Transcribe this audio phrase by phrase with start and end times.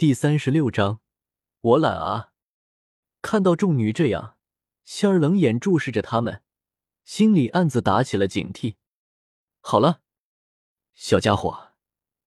[0.00, 1.02] 第三十六章，
[1.60, 2.32] 我懒啊！
[3.20, 4.38] 看到众女这样，
[4.82, 6.42] 仙儿冷眼注视着他们，
[7.04, 8.76] 心里暗自打起了警惕。
[9.60, 10.00] 好了，
[10.94, 11.74] 小家伙，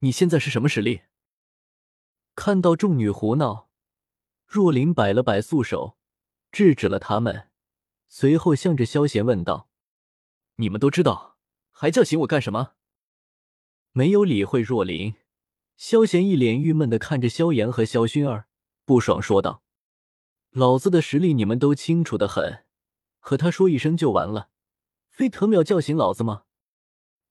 [0.01, 1.01] 你现在是什么实力？
[2.35, 3.71] 看到众女胡闹，
[4.45, 5.97] 若琳摆了摆素手，
[6.51, 7.49] 制止了他们，
[8.07, 9.67] 随后向着萧贤问道
[10.57, 11.39] ：“你们都知道，
[11.71, 12.75] 还叫醒我干什么？”
[13.93, 15.15] 没有理会若琳。
[15.75, 18.47] 萧贤一脸郁闷的看着萧炎和萧薰儿，
[18.85, 19.63] 不爽说道
[20.51, 22.65] ：“老子的实力你们都清楚的很，
[23.19, 24.49] 和他说一声就完了，
[25.09, 26.43] 非特么要叫醒老子吗？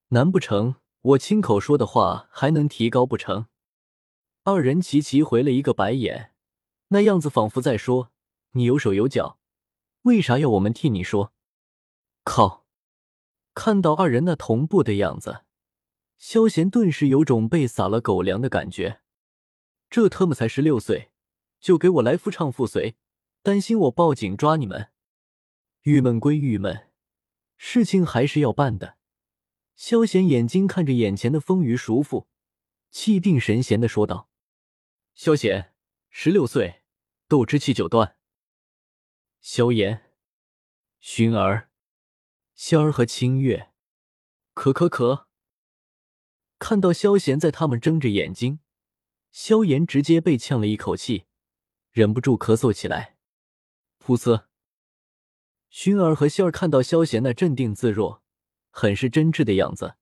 [0.08, 3.46] 难不成我亲口说的话还能提高不成？”
[4.44, 6.32] 二人齐齐回了一个白眼，
[6.88, 8.10] 那样子仿佛在说
[8.52, 9.38] ：“你有手有脚，
[10.02, 11.32] 为啥要我们替你说？”
[12.24, 12.66] 靠！
[13.54, 15.44] 看到二人那同步的样子。
[16.22, 19.00] 萧贤顿时有种被撒了狗粮的感觉，
[19.90, 21.10] 这特么才十六岁，
[21.58, 22.94] 就给我来夫唱妇随，
[23.42, 24.92] 担心我报警抓你们？
[25.80, 26.88] 郁闷归郁闷，
[27.56, 28.98] 事情还是要办的。
[29.74, 32.28] 萧贤眼睛看着眼前的丰腴熟妇，
[32.92, 34.30] 气定神闲的说道
[35.16, 35.74] ：“萧贤，
[36.08, 36.84] 十六岁，
[37.26, 38.16] 斗之气九段。”
[39.42, 40.12] 萧炎、
[41.02, 41.68] 薰儿、
[42.54, 43.72] 仙儿和清月，
[44.54, 45.26] 可可可。
[46.62, 48.60] 看到萧贤在他们睁着眼睛，
[49.32, 51.24] 萧炎直接被呛了一口气，
[51.90, 53.16] 忍不住咳嗽起来。
[53.98, 54.44] 噗呲！
[55.72, 58.22] 薰儿和仙儿看到萧贤那镇定自若、
[58.70, 59.96] 很是真挚的样子，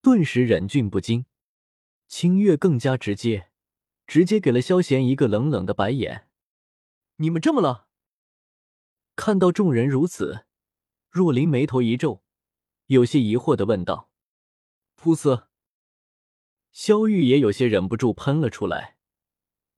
[0.00, 1.26] 顿时忍俊不禁。
[2.06, 3.50] 清月更加直接，
[4.06, 6.28] 直接给了萧贤一个冷冷的白眼。
[7.16, 7.88] 你们这么了？
[9.16, 10.46] 看到众人如此，
[11.10, 12.22] 若琳眉头一皱，
[12.86, 14.10] 有些疑惑的问道
[14.96, 15.46] ：“噗呲！”
[16.74, 18.96] 萧玉也有些忍不住喷了出来，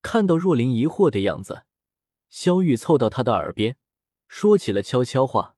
[0.00, 1.66] 看到若琳疑惑的样子，
[2.30, 3.76] 萧玉凑到他的耳边
[4.28, 5.56] 说起了悄悄话。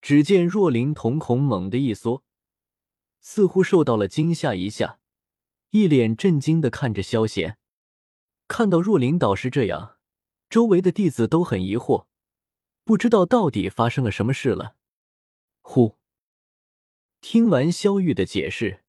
[0.00, 2.24] 只见若琳瞳孔猛地一缩，
[3.20, 4.98] 似乎受到了惊吓一下，
[5.70, 7.58] 一脸震惊的看着萧贤。
[8.48, 9.98] 看到若琳导师这样，
[10.48, 12.06] 周围的弟子都很疑惑，
[12.82, 14.76] 不知道到底发生了什么事了。
[15.60, 15.98] 呼，
[17.20, 18.84] 听完萧玉的解释。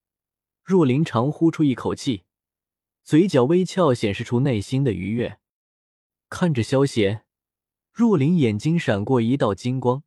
[0.67, 2.25] 若琳长呼出一口气，
[3.01, 5.39] 嘴角微翘，显示出内心的愉悦。
[6.27, 7.23] 看着萧贤，
[7.93, 10.03] 若琳眼睛闪过一道金光，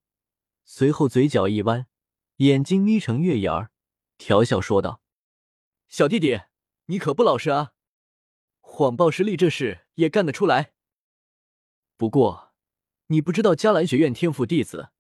[0.67, 1.87] 随后嘴角一弯，
[2.37, 3.71] 眼睛眯成月牙儿，
[4.19, 5.01] 调笑说道
[5.89, 6.43] ：“小弟弟，
[6.89, 7.73] 你可不老实啊！
[8.61, 10.75] 谎报实力这事也干得出来。
[11.97, 12.53] 不过，
[13.07, 14.91] 你不知道迦兰学院天赋弟子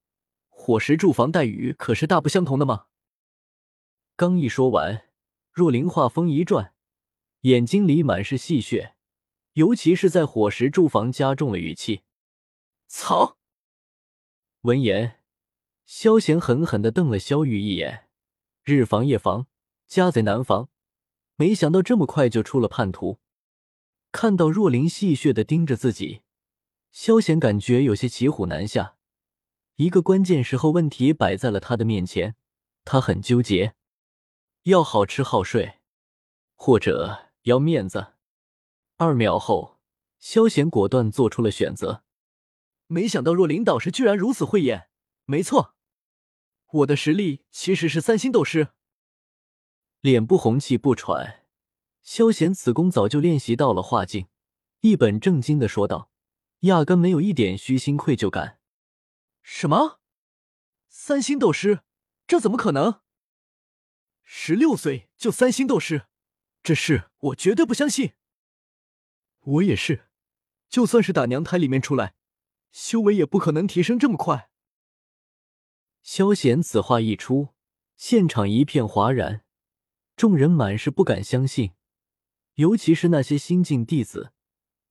[0.49, 2.87] 伙食住房待遇可是大不相同的吗？”
[4.17, 5.10] 刚一说完。
[5.53, 6.75] 若灵话锋一转，
[7.41, 8.93] 眼睛里满是戏谑，
[9.55, 12.03] 尤其是在伙食住房加重了语气。
[12.87, 13.37] 操！
[14.63, 15.21] 闻言，
[15.87, 18.09] 萧贤狠狠的瞪了萧玉一眼。
[18.63, 19.47] 日防夜防，
[19.87, 20.69] 家贼难防，
[21.37, 23.19] 没想到这么快就出了叛徒。
[24.13, 26.23] 看到若琳戏谑的盯着自己，
[26.93, 28.97] 萧贤感觉有些骑虎难下。
[29.77, 32.37] 一个关键时候，问题摆在了他的面前，
[32.85, 33.75] 他很纠结。
[34.65, 35.81] 要好吃好睡，
[36.55, 38.15] 或者要面子。
[38.97, 39.79] 二秒后，
[40.19, 42.05] 萧贤果断做出了选择。
[42.87, 44.91] 没想到若琳导师居然如此慧眼。
[45.25, 45.75] 没错，
[46.73, 48.69] 我的实力其实是三星斗师。
[50.01, 51.47] 脸不红气不喘，
[52.03, 54.27] 萧贤此功早就练习到了化境，
[54.81, 56.11] 一本正经的说道，
[56.61, 58.59] 压根没有一点虚心愧疚感。
[59.43, 60.01] 什么？
[60.89, 61.81] 三星斗师？
[62.27, 63.01] 这怎么可能？
[64.33, 66.07] 十六岁就三星斗师，
[66.63, 68.13] 这事我绝对不相信。
[69.41, 70.07] 我也是，
[70.69, 72.15] 就算是打娘胎里面出来，
[72.71, 74.49] 修为也不可能提升这么快。
[76.05, 77.49] 萧贤此话一出，
[77.97, 79.45] 现场一片哗然，
[80.15, 81.73] 众人满是不敢相信，
[82.55, 84.33] 尤其是那些新晋弟子，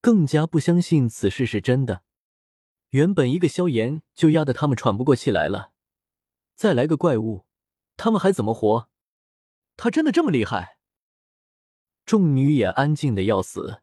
[0.01, 2.03] 更加不相信此事是真的。
[2.89, 5.71] 原本一个萧炎就压得他们喘不过气来了，
[6.55, 7.45] 再来个怪物，
[7.95, 8.89] 他们还怎么活？
[9.81, 10.77] 他真的这么厉害？
[12.05, 13.81] 众女也安静的要死，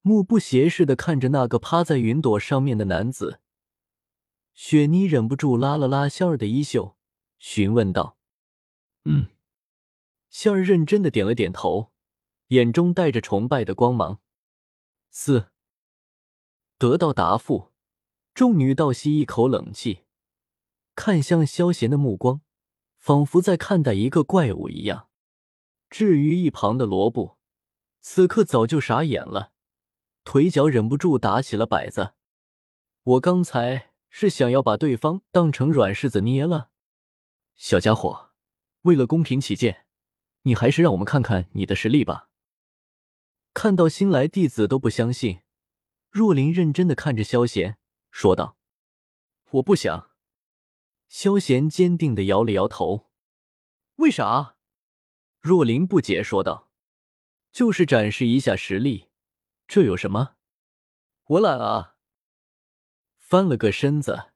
[0.00, 3.38] 目不斜视的看着那个趴在云朵上面的男子。
[4.52, 6.96] 雪妮忍不住拉了拉仙儿的衣袖，
[7.38, 8.18] 询问道
[9.06, 9.28] ：“嗯。”
[10.28, 11.92] 仙儿认真的点了点头，
[12.48, 14.20] 眼中带着崇拜的光芒。
[15.08, 15.50] 四。
[16.78, 17.70] 得到答复，
[18.34, 20.00] 众女倒吸一口冷气，
[20.96, 22.40] 看向萧贤的目光，
[22.98, 25.10] 仿佛在看待一个怪物一样。
[25.92, 27.36] 至于一旁的罗布，
[28.00, 29.52] 此刻早就傻眼了。
[30.24, 32.14] 腿脚忍不住打起了摆子。
[33.02, 36.70] 我刚才是想要把对方当成软柿子捏了，
[37.56, 38.30] 小家伙，
[38.82, 39.84] 为了公平起见，
[40.44, 42.30] 你还是让我们看看你的实力吧。
[43.52, 45.40] 看到新来弟子都不相信，
[46.08, 47.76] 若琳认真的看着萧贤，
[48.10, 48.56] 说道
[49.52, 50.08] ：“我不想。”
[51.10, 53.10] 萧贤坚定的摇了摇头。
[53.96, 54.56] 为啥？
[55.42, 56.70] 若琳不解说道
[57.50, 59.08] ：“就是展示一下实力，
[59.66, 60.36] 这有什么？
[61.24, 61.96] 我懒啊。”
[63.18, 64.30] 翻了个身子，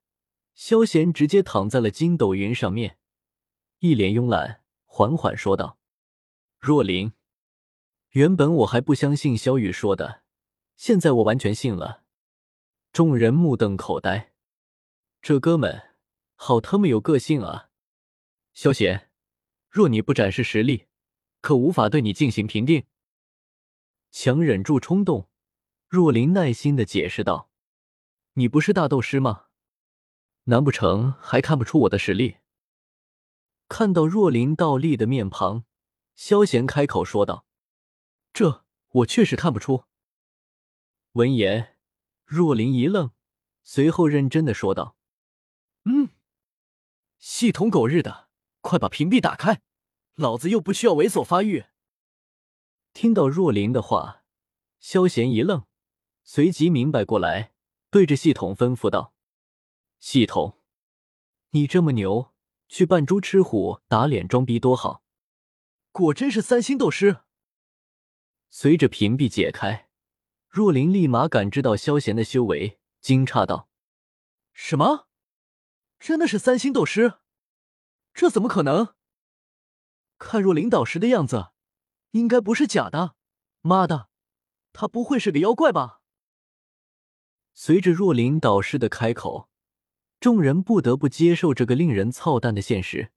[0.53, 2.99] 萧贤直接躺在了筋斗云上面，
[3.79, 5.79] 一脸慵懒，缓缓说道
[6.58, 7.12] ：“若琳。”
[8.11, 10.23] 原本我还不相信萧雨说的，
[10.76, 12.03] 现在我完全信了。
[12.93, 14.32] 众人目瞪口呆，
[15.23, 15.94] 这哥们
[16.35, 17.70] 好他妈有个性啊！
[18.55, 19.12] 萧贤，
[19.69, 20.87] 若你不展示实力，
[21.46, 22.87] 可无法对你进行评定。
[24.10, 25.28] 强忍住冲动，
[25.87, 27.52] 若琳耐心的解释道
[28.34, 29.44] ：“你不是大斗师吗？
[30.46, 32.38] 难不成还看不出我的实力？”
[33.70, 35.64] 看到若琳倒立的面庞，
[36.16, 37.46] 萧贤开口说道。
[38.32, 39.84] 这我确实看不出。
[41.12, 41.76] 闻言，
[42.25, 43.12] 若琳一愣，
[43.62, 44.96] 随后认真的说道
[45.87, 46.08] ：“嗯，
[47.19, 48.31] 系统狗日的，
[48.62, 49.62] 快把屏蔽打开，
[50.16, 51.64] 老子又不需要猥琐发育。”
[52.92, 54.24] 听到若琳的话，
[54.78, 55.64] 萧贤一愣，
[56.24, 57.52] 随即明白过来，
[57.90, 59.14] 对着系统吩咐道
[60.00, 60.58] ：“系统，
[61.50, 62.34] 你这么牛，
[62.68, 65.04] 去扮猪吃虎，打脸装逼多好。
[65.92, 67.20] 果真是三星斗师。”
[68.48, 69.90] 随着屏蔽解开，
[70.48, 73.69] 若琳立马感知到萧贤的修为，惊诧道
[74.54, 75.08] ：“什么？
[75.98, 77.19] 真的是三星斗师？
[78.14, 78.95] 这怎么可能？
[80.18, 81.48] 看若琳导师的样子，
[82.12, 83.16] 应该不是假的。
[83.62, 84.08] 妈的，
[84.72, 86.00] 他不会是个妖怪吧？”
[87.52, 89.48] 随着若琳导师的开口，
[90.20, 93.12] 众人不得不接受这个令人操蛋的现实。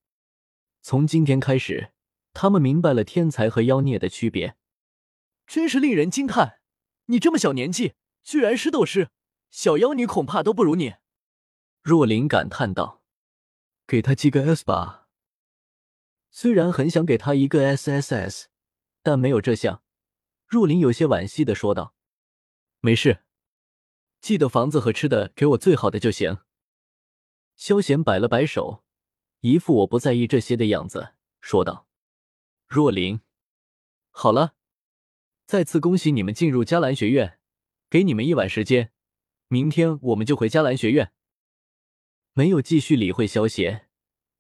[0.82, 1.92] 从今天开始，
[2.34, 4.56] 他们明白了天才和妖孽的区别。
[5.46, 6.60] 真是令人惊叹！
[7.08, 9.10] 你这么小年纪，居然是斗师，
[9.50, 10.96] 小妖女恐怕都不如你。
[11.82, 13.02] 若琳感叹道
[13.88, 14.98] ：“给他记个 S 吧。”
[16.32, 18.46] 虽然很想给他一个 SSS，
[19.02, 19.84] 但没有这项。
[20.48, 21.94] 若琳有些惋惜的说道
[22.82, 23.24] ：“没事，
[24.22, 26.40] 记得房子和吃的给我最好的就行。”
[27.56, 28.84] 萧贤摆了摆手，
[29.42, 31.88] 一副我不在意这些的样子，说道
[32.68, 33.22] ：“若琳，
[34.12, 34.56] 好了。”
[35.46, 37.40] 再次恭喜你们进入迦兰学院，
[37.90, 38.92] 给你们一晚时间，
[39.48, 41.12] 明天我们就回迦兰学院。
[42.34, 43.88] 没有继续理会萧邪，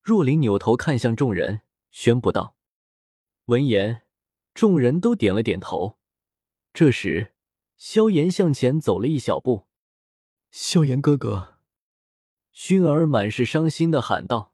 [0.02, 2.56] 若琳扭头看向众人，宣布道
[3.46, 4.04] ：“闻言，
[4.54, 5.98] 众人都点了点头。”
[6.74, 7.34] 这时，
[7.78, 9.68] 萧炎向前走了一小步
[10.52, 11.58] ，“萧炎哥哥！”
[12.54, 14.54] 薰儿满是伤心的喊道，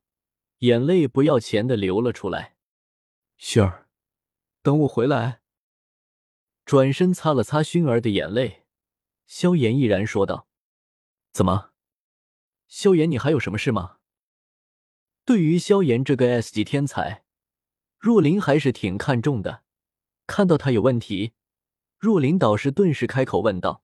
[0.59, 2.55] 眼泪不要钱的流了出来。
[3.37, 3.89] “薰儿，
[4.61, 5.41] 等我回来。”
[6.65, 8.65] 转身擦了擦薰儿的眼泪，
[9.27, 10.47] 萧炎毅然说道
[11.33, 11.73] ：“怎么，
[12.67, 13.97] 萧炎，你还有什么事吗？”
[15.25, 17.24] 对于萧炎这个 S 级天才，
[18.05, 19.63] 若琳还是挺看重的。
[20.27, 21.33] 看到他有问题，
[21.97, 23.81] 若琳导师顿时开口问道：“